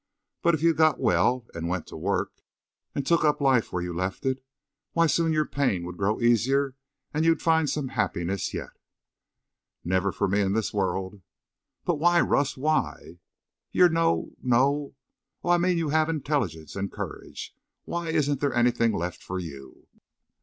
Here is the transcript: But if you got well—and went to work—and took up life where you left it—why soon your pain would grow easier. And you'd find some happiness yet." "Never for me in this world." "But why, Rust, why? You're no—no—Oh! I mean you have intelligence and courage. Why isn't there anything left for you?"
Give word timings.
But 0.41 0.55
if 0.55 0.63
you 0.63 0.73
got 0.73 0.99
well—and 0.99 1.67
went 1.69 1.85
to 1.85 1.95
work—and 1.95 3.05
took 3.05 3.23
up 3.23 3.39
life 3.39 3.71
where 3.71 3.83
you 3.83 3.93
left 3.93 4.25
it—why 4.25 5.05
soon 5.05 5.31
your 5.31 5.45
pain 5.45 5.83
would 5.85 5.95
grow 5.97 6.19
easier. 6.19 6.73
And 7.13 7.23
you'd 7.23 7.39
find 7.43 7.69
some 7.69 7.89
happiness 7.89 8.51
yet." 8.51 8.71
"Never 9.85 10.11
for 10.11 10.27
me 10.27 10.41
in 10.41 10.53
this 10.53 10.73
world." 10.73 11.21
"But 11.85 11.99
why, 11.99 12.19
Rust, 12.19 12.57
why? 12.57 13.19
You're 13.71 13.89
no—no—Oh! 13.89 14.95
I 15.47 15.59
mean 15.59 15.77
you 15.77 15.89
have 15.89 16.09
intelligence 16.09 16.75
and 16.75 16.91
courage. 16.91 17.55
Why 17.85 18.09
isn't 18.09 18.39
there 18.41 18.55
anything 18.55 18.93
left 18.93 19.21
for 19.21 19.37
you?" 19.37 19.87